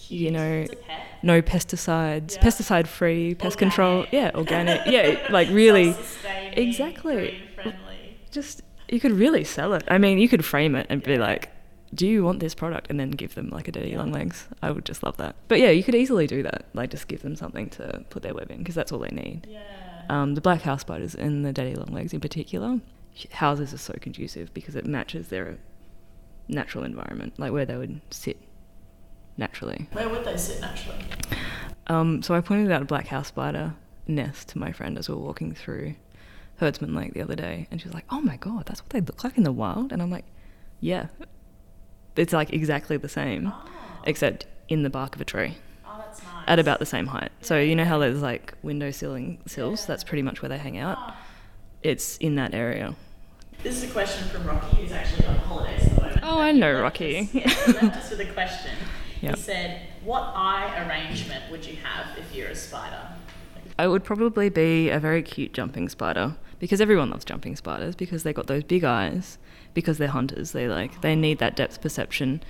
[0.10, 1.00] you know, It's a pet.
[1.24, 2.42] no pesticides, Yeah.
[2.44, 4.06] pesticide free, pest control.
[4.12, 4.86] Yeah, organic.
[4.86, 5.96] Yeah, like really.
[6.54, 7.42] Exactly.
[8.32, 9.84] just you could really sell it.
[9.88, 11.50] I mean, you could frame it and be like,
[11.94, 14.00] "Do you want this product?" and then give them like a dirty Yeah.
[14.00, 14.48] long legs.
[14.62, 15.36] I would just love that.
[15.48, 16.66] But yeah, you could easily do that.
[16.74, 19.48] Like just give them something to put their web in because that's all they need.
[19.50, 19.60] Yeah.
[20.10, 22.80] Um, the black house spiders and the daddy long legs in particular,
[23.32, 25.58] houses are so conducive because it matches their
[26.48, 28.38] natural environment, like where they would sit
[29.38, 29.88] naturally.
[29.94, 31.00] Where would they sit naturally?
[31.88, 33.74] Um, so I pointed out a black house spider
[34.08, 35.96] nest to my friend as we were walking through
[36.58, 39.02] Herdsman Lake the other day, and she was like, "Oh my god, that's what they
[39.02, 40.26] look like in the wild." And I'm like,
[40.80, 41.08] "Yeah,
[42.16, 43.66] it's like exactly the same, Oh.
[44.06, 45.56] except in the bark of a tree
[46.24, 46.44] nice.
[46.48, 47.32] at about the same height.
[47.42, 49.86] So you know how there's like window ceiling sills?
[49.86, 50.98] That's pretty much where they hang out.
[51.00, 51.18] Ah.
[51.84, 52.96] It's in that area.
[53.64, 56.20] This is a question from Rocky, who's actually on holidays at the moment.
[56.24, 57.20] Oh, but I know Rocky.
[57.20, 58.72] us- yeah, he left us with a question.
[59.22, 59.36] Yep.
[59.36, 63.02] He said, "What eye arrangement would you have if you're a spider?"
[63.80, 68.24] I would probably be a very cute jumping spider because everyone loves jumping spiders because
[68.24, 69.38] they got those big eyes,
[69.74, 70.52] because they're hunters.
[70.52, 72.42] They like they need that depth perception.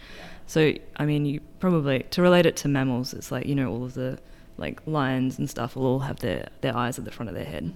[0.48, 3.84] So I mean, you probably to relate it to mammals, it's like you know all
[3.84, 4.20] of the
[4.58, 7.46] like lions and stuff will all have their their eyes at the front of their
[7.46, 7.74] head,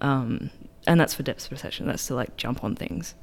[0.00, 0.50] um,
[0.86, 1.86] and that's for depth perception.
[1.86, 3.14] That's to like jump on things,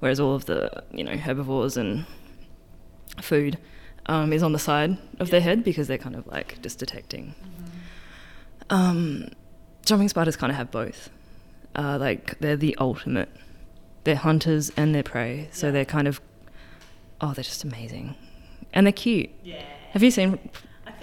[0.00, 2.06] whereas all of the you know herbivores and
[3.20, 3.58] food
[4.06, 7.34] um, is on the side of their head because they're kind of like just detecting.
[8.70, 9.28] Um,
[9.84, 11.10] jumping spiders kind of have both.
[11.74, 13.28] Uh, like they're the ultimate.
[14.04, 15.72] They're hunters and they're prey, so Yeah.
[15.72, 16.20] they're kind of
[17.22, 18.14] oh, they're just amazing,
[18.74, 19.30] and they're cute.
[19.42, 19.62] Yeah.
[19.92, 20.38] Have you seen?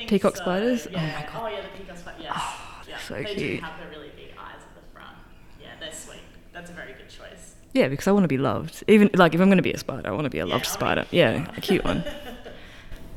[0.07, 0.87] Peacock so, spiders?
[0.87, 1.19] Oh Yeah.
[1.19, 1.51] my God.
[1.51, 2.21] Oh, yeah, the peacock spiders.
[2.23, 2.33] Yes.
[2.35, 2.99] Oh, they're yeah.
[3.01, 3.59] so they cute.
[3.59, 5.15] do have the really big eyes at the front.
[5.61, 6.19] Yeah, they're sweet.
[6.53, 7.55] That's a very good choice.
[7.73, 8.83] Yeah, because I want to be loved.
[8.87, 10.53] Even like if I'm going to be a spider, I want to be a Yeah,
[10.53, 11.05] loved spider.
[11.11, 12.03] Yeah, a cute one.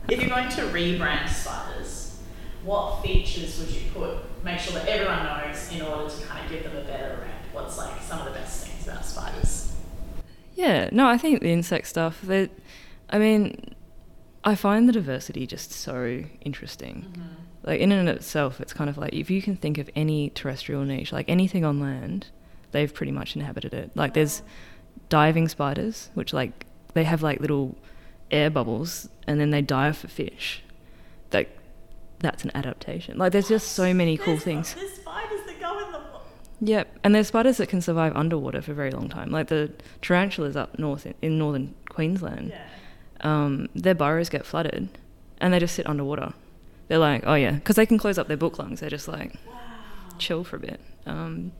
[0.08, 2.18] If you're going to rebrand spiders,
[2.64, 4.44] what features would you put?
[4.44, 7.30] Make sure that everyone knows in order to kind of give them a better rep.
[7.52, 9.72] What's like some of the best things about spiders?
[10.56, 12.20] Yeah, no, I think the insect stuff.
[12.22, 12.50] That,
[13.12, 13.74] I mean,
[14.42, 17.06] I find the diversity just so interesting.
[17.12, 17.22] Mm-hmm.
[17.64, 20.30] Like in and of itself, it's kind of like if you can think of any
[20.30, 22.28] terrestrial niche, like anything on land,
[22.72, 23.92] they've pretty much inhabited it.
[23.94, 24.42] Like there's
[25.08, 27.76] diving spiders, which like they have like little
[28.30, 30.62] air bubbles, and then they dive for fish.
[31.32, 31.56] Like
[32.18, 33.18] that's an adaptation.
[33.18, 34.74] Like there's just so many cool There's- things.
[34.74, 36.00] There's spiders that go in the.
[36.64, 39.72] Yep, and there's spiders that can survive underwater for a very long time, like the
[40.00, 42.50] tarantulas up north in, in northern Queensland.
[42.50, 42.62] Yeah.
[43.22, 44.88] Um, their burrows get flooded,
[45.40, 46.32] and they just sit underwater.
[46.88, 48.80] They're like, oh yeah, because they can close up their book lungs.
[48.80, 49.54] They're just like Wow.
[50.18, 51.52] chill for a bit, um,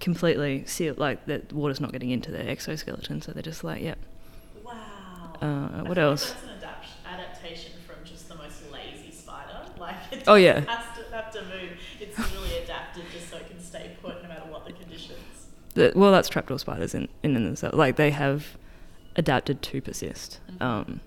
[0.00, 3.98] completely seal like the water's not getting into their exoskeleton, so they're just like, yep.
[4.62, 4.72] Wow.
[5.40, 6.32] Uh, what else?
[6.32, 9.50] That's an adapt- adaptation from just the most lazy spider.
[9.78, 10.60] Like it Oh, yeah.
[10.60, 11.72] has to have to move.
[12.00, 15.18] It's really adapted just so it can stay put no matter what the conditions.
[15.74, 17.76] The, well, that's trapdoor spiders in in themselves.
[17.76, 18.56] Like they have
[19.16, 20.40] adapted to persist.
[20.50, 20.62] Mhm.
[20.62, 21.00] Um,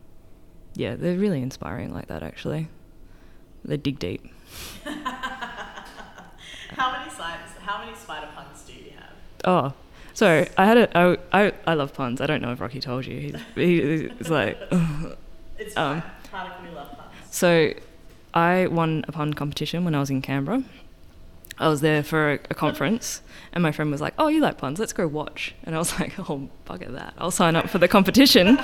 [0.75, 2.23] yeah, they're really inspiring like that.
[2.23, 2.67] Actually,
[3.65, 4.23] they dig deep.
[4.83, 4.93] how
[6.91, 7.09] many?
[7.61, 9.13] How many spider puns do you have?
[9.43, 9.73] Oh,
[10.13, 11.17] so I had a I,
[11.47, 12.21] I I love puns.
[12.21, 13.19] I don't know if Rocky told you.
[13.19, 14.57] He's, he, he's like,
[15.57, 16.03] It's Um, fine.
[16.31, 17.09] Particle we love puns.
[17.31, 17.73] so
[18.33, 20.63] I won a pun competition when I was in Canberra.
[21.59, 23.21] I was there for a, conference,
[23.53, 24.79] and my friend was like, "Oh, you like puns?
[24.79, 27.13] Let's go watch." And I was like, "Oh, bugger that!
[27.17, 28.59] I'll sign up for the competition."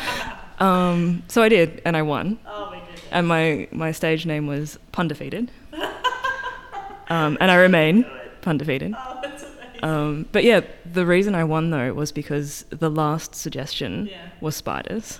[0.59, 2.39] um, so I did, and I won.
[2.47, 2.73] Oh.
[3.11, 5.51] And my my stage name was Pun Defeated.
[7.09, 8.05] um, and I remain
[8.41, 8.93] pun defeated.
[8.97, 9.83] oh, that's amazing.
[9.83, 14.29] Um, but yeah, the reason I won though was because the last suggestion Yeah.
[14.41, 15.19] was spiders.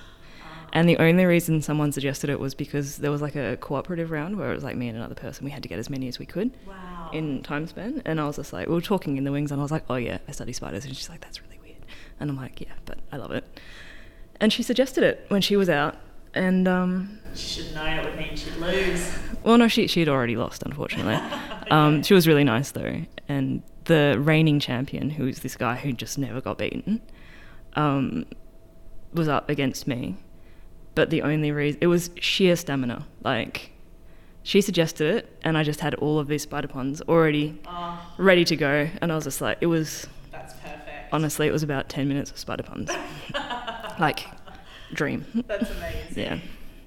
[0.74, 4.38] And the only reason someone suggested it was because there was like a cooperative round
[4.38, 5.46] where it was like me and another person.
[5.46, 7.12] We had to get as many as we could wow.
[7.14, 8.02] in time span.
[8.06, 9.86] And I was just like, we were talking in the wings, and I was like,
[9.88, 10.84] oh yeah, I study spiders.
[10.84, 11.86] And she's like, that's really weird.
[12.20, 13.46] And I'm like, yeah, but I love it.
[14.40, 15.96] And she suggested it when she was out.
[16.34, 19.16] And um, she should know it would mean she'd lose.
[19.44, 21.20] well, no, she she'd already lost, unfortunately.
[21.70, 25.94] um, she was really nice though, and the reigning champion, who is this guy who
[25.94, 27.02] just never got beaten,
[27.76, 28.26] um,
[29.14, 30.18] was up against me.
[30.96, 33.06] But the only reason it was sheer stamina.
[33.24, 33.72] Like,
[34.44, 38.44] she suggested it, and I just had all of these spider puns already Oh, ready
[38.46, 41.12] to go, and I was just like, it was that's perfect.
[41.14, 42.92] honestly, it was about ten minutes of spider puns,
[44.00, 44.26] like,
[44.94, 45.26] dream.
[45.48, 46.24] That's amazing.
[46.24, 46.40] Yeah.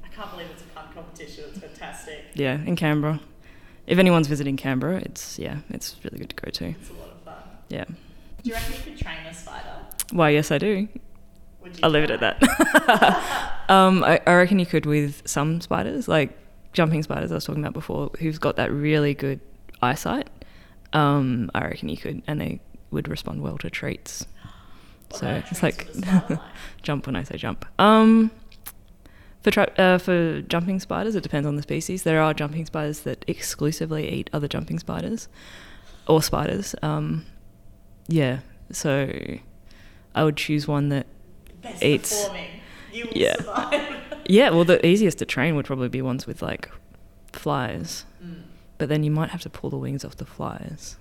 [0.05, 1.45] I can't believe it's a pun competition.
[1.49, 2.25] It's fantastic.
[2.35, 3.21] Yeah, in Canberra.
[3.87, 6.65] If anyone's visiting Canberra, it's yeah, it's really good to go to.
[6.67, 7.35] It's a lot of fun.
[7.69, 7.85] Yeah.
[7.85, 7.95] Do
[8.51, 9.77] you reckon you could train a spider?
[10.13, 10.89] Why, yes, I do.
[11.83, 13.65] I'll leave it at that.
[13.69, 16.37] um, I, I reckon you could with some spiders, like
[16.73, 19.41] jumping spiders I was talking about before, who've got that really good
[19.83, 20.29] eyesight.
[20.93, 24.27] Um, I reckon you could, and they would respond well to treats.
[25.11, 26.41] What So it's like would a spider like?
[26.83, 27.65] jump when I say jump.
[27.79, 28.31] Um,
[29.43, 32.03] for tra- uh, for jumping spiders, it depends on the species.
[32.03, 35.29] There are jumping spiders that exclusively eat other jumping spiders
[36.09, 36.75] or spiders.
[36.83, 37.27] Um,
[38.09, 39.39] yeah, so
[40.15, 41.07] I would choose one that
[41.71, 42.49] Best Eats- performing.
[42.93, 43.37] You will yeah.
[43.37, 43.97] survive.
[44.29, 46.69] Yeah, well, the easiest to train would probably be ones with like
[47.33, 48.43] flies, Mm.
[48.77, 50.97] but then you might have to pull the wings off the flies.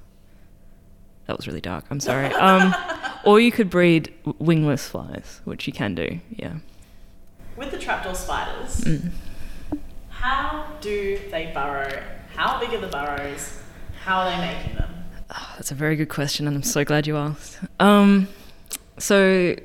[1.25, 1.85] That was really dark.
[1.89, 2.27] I'm sorry.
[2.35, 2.75] Um,
[3.25, 6.19] or you could breed wingless flies, which you can do.
[6.29, 6.57] Yeah.
[7.57, 9.09] With the trapdoor spiders, Mm.
[10.09, 12.03] how do they burrow?
[12.35, 13.57] How big are the burrows?
[14.03, 14.93] How are they making them?
[15.31, 17.57] Ah, that's a very good question, and I'm so glad you asked.
[17.79, 18.27] Um,
[18.99, 19.55] so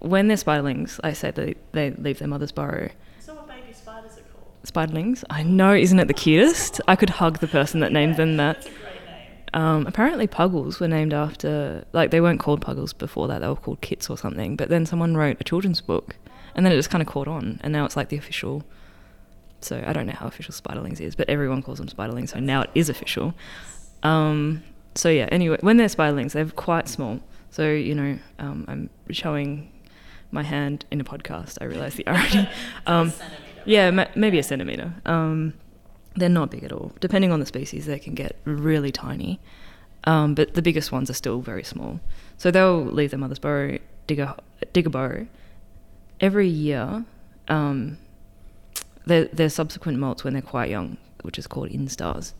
[0.00, 2.90] when they're spiderlings, I say they they leave their mother's burrow.
[3.20, 4.52] So what baby spiders are called?
[4.64, 5.24] Spiderlings.
[5.30, 6.80] I know, isn't it the cutest?
[6.86, 8.56] I could hug the person that named them that.
[8.56, 9.32] That's a great name.
[9.54, 13.56] Um, apparently, puggles were named after, like, they weren't called puggles before that, they were
[13.56, 14.56] called kits or something.
[14.56, 16.16] But then someone wrote a children's book,
[16.54, 18.64] and then it just kind of caught on, and now it's like the official.
[19.60, 22.62] So I don't know how official Spiderlings is, but everyone calls them Spiderlings, so now
[22.62, 23.34] it is official.
[24.02, 24.62] Um,
[24.94, 27.20] so yeah, anyway, when they're Spiderlings, they're quite small.
[27.50, 29.72] So, you know, um, I'm showing
[30.30, 32.48] my hand in a podcast, I realise the irony.
[32.86, 33.12] Um,
[33.64, 34.94] yeah, ma- maybe a centimetre.
[35.04, 35.54] Um,
[36.14, 36.92] they're not big at all.
[37.00, 39.40] Depending on the species, they can get really tiny.
[40.04, 42.00] Um, but the biggest ones are still very small.
[42.38, 44.36] So they'll leave their mother's burrow, dig a,
[44.72, 45.26] dig a burrow.
[46.20, 47.04] Every year,
[47.48, 47.98] um,
[49.04, 52.32] their, their subsequent molts when they're quite young, which is called instars.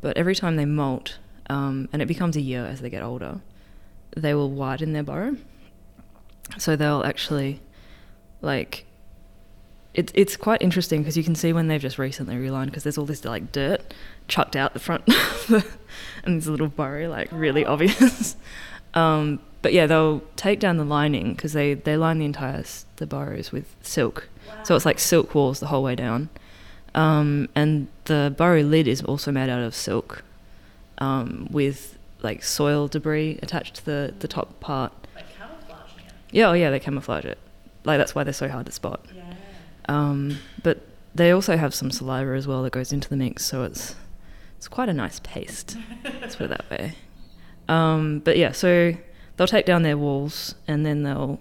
[0.00, 3.40] But every time they molt, um, and it becomes a year as they get older,
[4.16, 5.36] they will widen their burrow.
[6.56, 7.60] So they'll actually,
[8.40, 8.86] like,
[9.94, 12.98] it's it's quite interesting because you can see when they've just recently relined because there's
[12.98, 13.94] all this like dirt
[14.28, 15.02] chucked out the front
[16.24, 18.36] and this little burrow like really obvious.
[18.94, 22.62] um, but yeah, they'll take down the lining because they they line the entire
[22.96, 24.28] the burrows with silk,
[24.62, 26.28] so it's like silk walls the whole way down.
[26.94, 30.22] Um, and the burrow lid is also made out of silk,
[30.98, 34.92] um, with like soil debris attached to the the top part.
[36.28, 36.34] Like.
[36.34, 37.38] Yeah, oh yeah, they camouflage it.
[37.84, 39.04] Like that's why they're so hard to spot.
[39.14, 39.34] Yeah.
[39.88, 43.62] Um, but they also have some saliva as well that goes into the mix, so
[43.64, 43.94] it's
[44.56, 45.76] it's quite a nice paste.
[46.20, 46.94] Let's put it that way.
[47.68, 48.94] Um, but yeah, so
[49.36, 51.38] they'll take down their walls and then they'll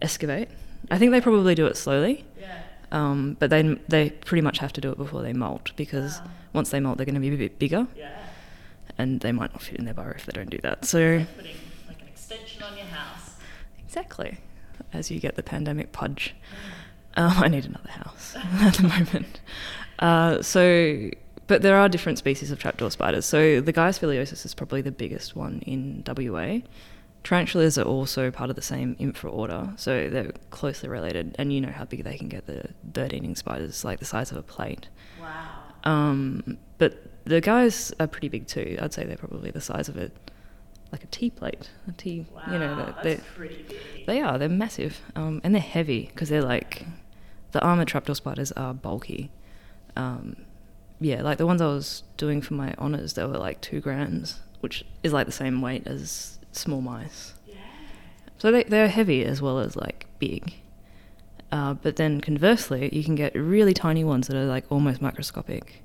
[0.00, 0.48] excavate.
[0.90, 2.58] I think they probably do it slowly, Yeah.
[2.92, 6.30] um, but they they pretty much have to do it before they molt because Wow.
[6.54, 8.10] once they molt, they're going to be a bit bigger, Yeah.
[8.98, 10.84] and they might not fit in their burrow if they don't do that.
[10.84, 11.52] So Putting
[11.88, 13.11] like an extension on your house.
[13.92, 14.38] Exactly.
[14.94, 16.34] As you get the pandemic pudge.
[17.14, 19.40] Um, I need another house at the moment.
[19.98, 21.10] Uh, so,
[21.46, 23.26] but there are different species of trapdoor spiders.
[23.26, 26.60] So the Gaius villosus is probably the biggest one in WA.
[27.22, 31.36] Tarantulas are also part of the same infraorder, so they're closely related.
[31.38, 34.38] And you know how big they can get, the bird-eating spiders, like the size of
[34.38, 34.88] a plate.
[35.20, 35.50] Wow.
[35.84, 38.78] Um, but the guys are pretty big too.
[38.80, 40.10] I'd say they're probably the size of a,
[40.92, 41.70] like a tea plate.
[41.88, 42.42] A tea, Wow.
[42.52, 43.20] you know, they're,
[44.06, 44.38] they are.
[44.38, 46.84] They're massive, um, and they're heavy because they're like
[47.52, 49.30] the armored trapdoor spiders are bulky.
[49.96, 50.36] Um,
[51.00, 54.40] yeah, like the ones I was doing for my honors, they were like two grams,
[54.60, 57.34] which is like the same weight as small mice.
[57.46, 57.56] Yeah.
[58.38, 60.54] So they they're heavy as well as like big.
[61.50, 65.81] Uh, but then conversely, you can get really tiny ones that are like almost microscopic.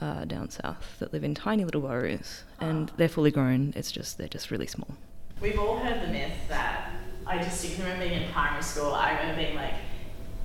[0.00, 2.94] Uh, down south that live in tiny little burrows, and Ah.
[2.96, 3.72] they're fully grown.
[3.76, 4.96] It's just they're just really small.
[5.40, 6.90] We've all heard the myth that
[7.26, 8.92] I distinctly remember being in primary school.
[8.94, 9.74] I remember being like,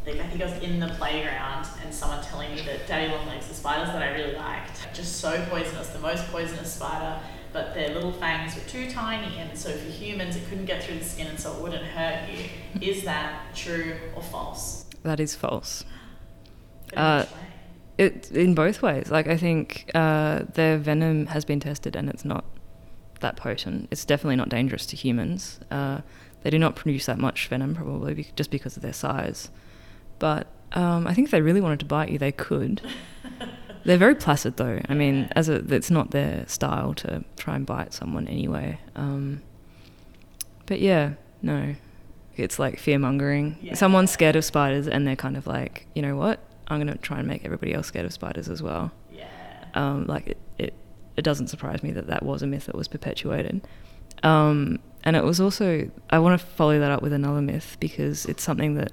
[0.05, 3.47] like I think I was in the playground and someone telling me that daddy longlegs,
[3.47, 7.19] the spiders that I really liked, just so poisonous, the most poisonous spider,
[7.53, 10.99] but their little fangs were too tiny, and so for humans it couldn't get through
[10.99, 12.45] the skin, and so it wouldn't hurt you.
[12.81, 14.85] Is that true or false?
[15.03, 15.85] That is false.
[16.95, 17.25] Uh?
[17.97, 19.09] It in both ways.
[19.09, 22.45] Like I think uh, their venom has been tested and it's not
[23.21, 23.87] that potent.
[23.91, 25.59] It's definitely not dangerous to humans.
[25.71, 26.01] Uh,
[26.43, 29.49] they do not produce that much venom, probably be- just because of their size.
[30.19, 32.81] But um, I think if they really wanted to bite you, they could.
[33.85, 34.79] They're very placid, though.
[34.89, 38.79] I mean, as a, it's not their style to try and bite someone anyway.
[38.95, 39.41] Um,
[40.65, 41.75] but yeah, no,
[42.35, 43.57] it's like fear mongering.
[43.61, 43.75] Yeah.
[43.75, 46.39] Someone's scared of spiders, and they're kind of like, you know what?
[46.67, 48.91] I'm gonna try and make everybody else scared of spiders as well.
[49.11, 49.27] Yeah.
[49.73, 50.73] Um, like it, it,
[51.17, 53.61] it doesn't surprise me that that was a myth that was perpetuated.
[54.23, 58.25] Um, and it was also, I want to follow that up with another myth because
[58.25, 58.91] it's something that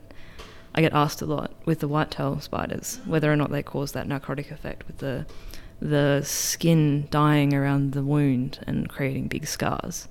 [0.75, 4.07] I get asked a lot with the whitetail spiders, whether or not they cause that
[4.07, 5.27] necrotic effect with the,
[5.81, 10.09] the skin dying around the wound and creating big scars.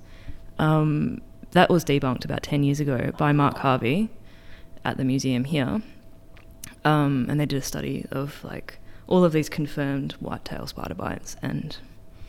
[0.58, 1.22] Um,
[1.52, 4.10] that was debunked about 10 years ago by Mark Harvey
[4.84, 5.82] at the museum here.
[6.84, 11.36] Um, and they did a study of like all of these confirmed whitetail spider bites
[11.42, 11.76] and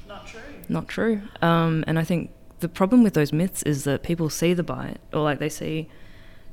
[0.07, 0.41] Not true.
[0.69, 1.21] not true.
[1.41, 4.97] Um, and I think the problem with those myths is that people see the bite
[5.11, 5.89] or like they see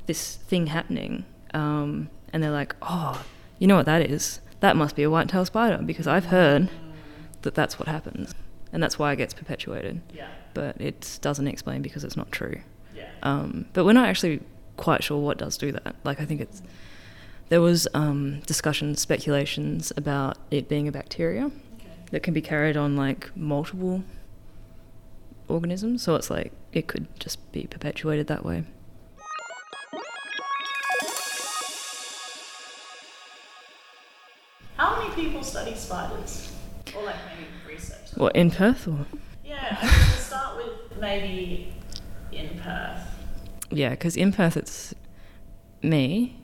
[0.07, 3.23] this thing happening um, and they're like, oh,
[3.59, 4.41] you know what that is?
[4.61, 6.69] That must be a whitetail spider because I've heard
[7.43, 8.33] that that's what happens.
[8.73, 10.01] And that's why it gets perpetuated.
[10.13, 10.29] Yeah.
[10.53, 12.61] But it doesn't explain because it's not true.
[12.95, 13.09] Yeah.
[13.21, 14.41] Um, but we're not actually
[14.77, 15.95] quite sure what does do that.
[16.03, 16.61] Like I think it's
[17.51, 21.89] there was um, discussions, speculations about it being a bacteria Okay.
[22.11, 24.05] that can be carried on like multiple
[25.49, 26.01] organisms.
[26.01, 28.63] So it's like it could just be perpetuated that way.
[34.77, 36.51] How many people study spiders?
[36.95, 38.23] Or like maybe research them?
[38.23, 39.05] What in Perth or
[39.43, 41.73] Yeah, Yeah, I mean, we'll start with maybe
[42.31, 43.01] in Perth.
[43.69, 44.95] Yeah, because in Perth it's
[45.81, 46.40] me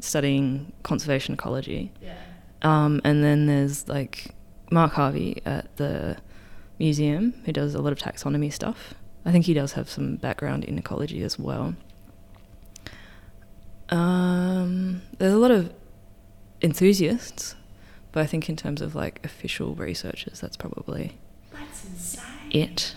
[0.00, 1.92] studying conservation ecology.
[2.00, 2.14] Yeah.
[2.62, 4.34] Um, and then there's like
[4.70, 6.16] Mark Harvey at the
[6.78, 8.94] museum who does a lot of taxonomy stuff.
[9.24, 11.74] I think he does have some background in ecology as well.
[13.90, 15.72] Um, there's a lot of
[16.62, 17.54] enthusiasts,
[18.10, 21.18] but I think in terms of like official researchers, that's probably
[21.52, 22.24] That's insane.
[22.50, 22.94] it.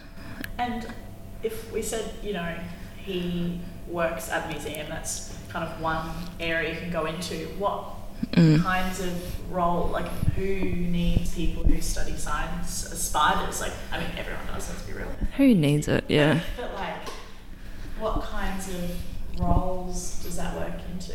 [0.57, 0.87] And
[1.43, 2.57] if we said, you know,
[3.05, 7.35] he works at a museum, that's kind of one area you can go into.
[7.59, 7.91] What
[8.31, 8.63] Mm.
[8.63, 13.59] kinds of role, like who needs people who study science as spiders?
[13.59, 15.09] Like, I mean, everyone does, let's be real.
[15.37, 16.05] Who needs it?
[16.07, 16.39] Yeah.
[16.57, 17.09] But like,
[17.99, 21.13] what kinds of roles does that work into?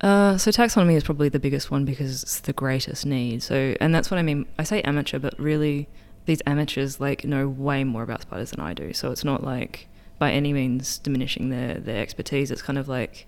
[0.00, 3.42] Uh, so taxonomy is probably the biggest one because it's the greatest need.
[3.42, 4.46] So, and that's what I mean.
[4.58, 5.88] I say amateur, but really,
[6.26, 8.92] these amateurs like know way more about spiders than I do.
[8.92, 9.88] So it's not like
[10.18, 12.50] by any means diminishing their their expertise.
[12.50, 13.26] It's kind of like,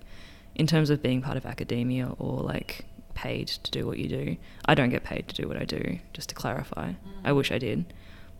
[0.55, 2.85] in terms of being part of academia or like
[3.15, 4.37] paid to do what you do.
[4.65, 5.99] I don't get paid to do what I do.
[6.13, 6.93] Just to clarify,
[7.25, 7.93] I wish I did,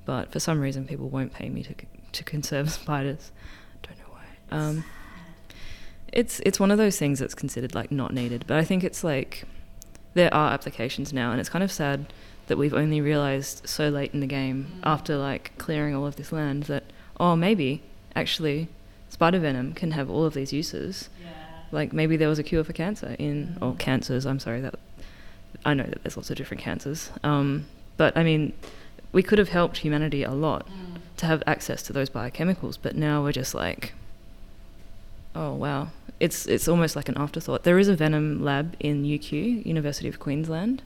[0.05, 1.75] but for some reason people won't pay me to
[2.13, 3.33] to conserve spiders.
[3.83, 4.59] Don't know why.
[4.59, 4.85] Um,
[6.13, 9.05] it's it's one of those things that's considered like not needed, but I think it's
[9.05, 9.45] like
[10.15, 12.13] there are applications now, and it's kind of sad
[12.49, 16.33] that we've only realized so late in the game after like clearing all of this
[16.33, 16.85] land that
[17.21, 17.81] oh maybe
[18.15, 18.69] actually
[19.09, 21.09] spider venom can have all of these uses.
[21.23, 21.29] Yeah.
[21.73, 24.27] Like maybe there was a cure for cancer in or cancers.
[24.27, 24.75] I'm sorry that
[25.65, 28.53] I know that there's lots of different cancers, um, but I mean
[29.13, 30.67] we could have helped humanity a lot
[31.17, 33.93] to have access to those biochemicals, but now we're just like,
[35.35, 35.89] oh wow,
[36.19, 37.65] it's it's almost like an afterthought.
[37.65, 40.83] There is a venom lab in UQ, University of Queensland,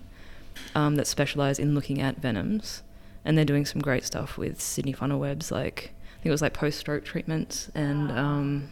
[0.74, 2.82] um, that specialise in looking at venoms,
[3.24, 5.92] and they're doing some great stuff with Sydney funnel webs, like
[6.24, 8.70] think it was like post-stroke treatments and um,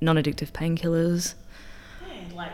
[0.00, 1.34] non-addictive painkillers.
[2.06, 2.52] Yeah, like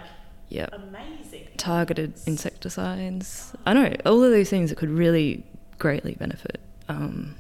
[0.49, 0.73] Yep.
[0.73, 1.49] amazing.
[1.59, 3.53] targeted insecticides.
[3.67, 5.45] I know all of these things that could really
[5.79, 7.35] greatly benefit um,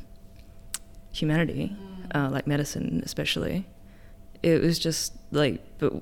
[1.12, 1.74] humanity,
[2.14, 3.66] uh, like medicine especially.
[4.42, 5.94] It was just like, but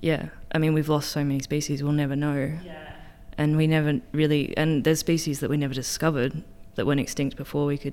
[0.00, 2.92] yeah, I mean, we've lost so many species, we'll never know, Yeah.
[3.36, 6.42] and we never really, and there's species that we never discovered
[6.76, 7.92] that went extinct before we could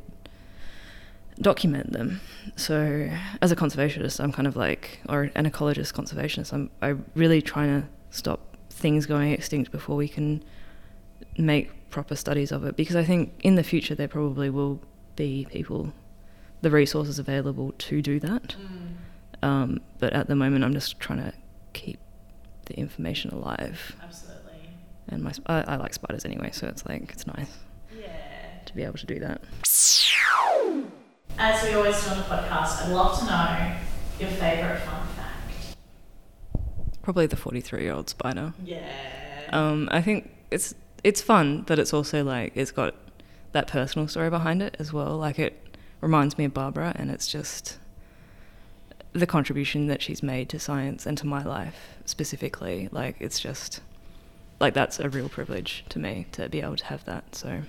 [1.41, 2.21] document them.
[2.55, 3.09] So,
[3.41, 7.81] as a conservationist, I'm kind of like, or an ecologist conservationist, I'm I really trying
[7.81, 10.43] to stop things going extinct before we can
[11.37, 12.75] make proper studies of it.
[12.75, 14.81] Because I think in the future there probably will
[15.15, 15.93] be people,
[16.61, 18.55] the resources available to do that.
[19.41, 21.33] Um, but at the moment, I'm just trying to
[21.73, 21.99] keep
[22.65, 23.95] the information alive.
[24.01, 24.69] Absolutely.
[25.09, 27.51] And my sp- I, I like spiders anyway, so it's like it's nice
[27.97, 28.07] Yeah.
[28.65, 29.41] to be able to do that.
[31.37, 33.75] As we always do on the podcast, I'd love to know
[34.19, 35.75] your favourite fun fact.
[37.01, 38.53] Probably the 43 year old spider.
[38.63, 38.87] Yeah.
[39.49, 40.73] Um, I think it's
[41.03, 42.95] it's fun, but it's also like it's got
[43.51, 45.17] that personal story behind it as well.
[45.17, 47.79] Like it reminds me of Barbara, and it's just
[49.11, 52.87] the contribution that she's made to science and to my life specifically.
[52.91, 53.81] Like it's just
[54.61, 57.35] like that's a real privilege to me to be able to have that.
[57.35, 57.61] So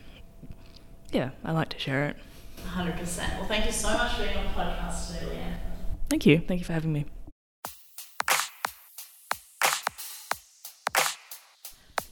[1.11, 2.17] yeah, I like to share it.
[2.57, 3.39] 100%.
[3.39, 5.57] Well, thank you so much for being on the podcast today, Leanne.
[6.09, 6.39] Thank you.
[6.39, 7.07] Thank you for having me.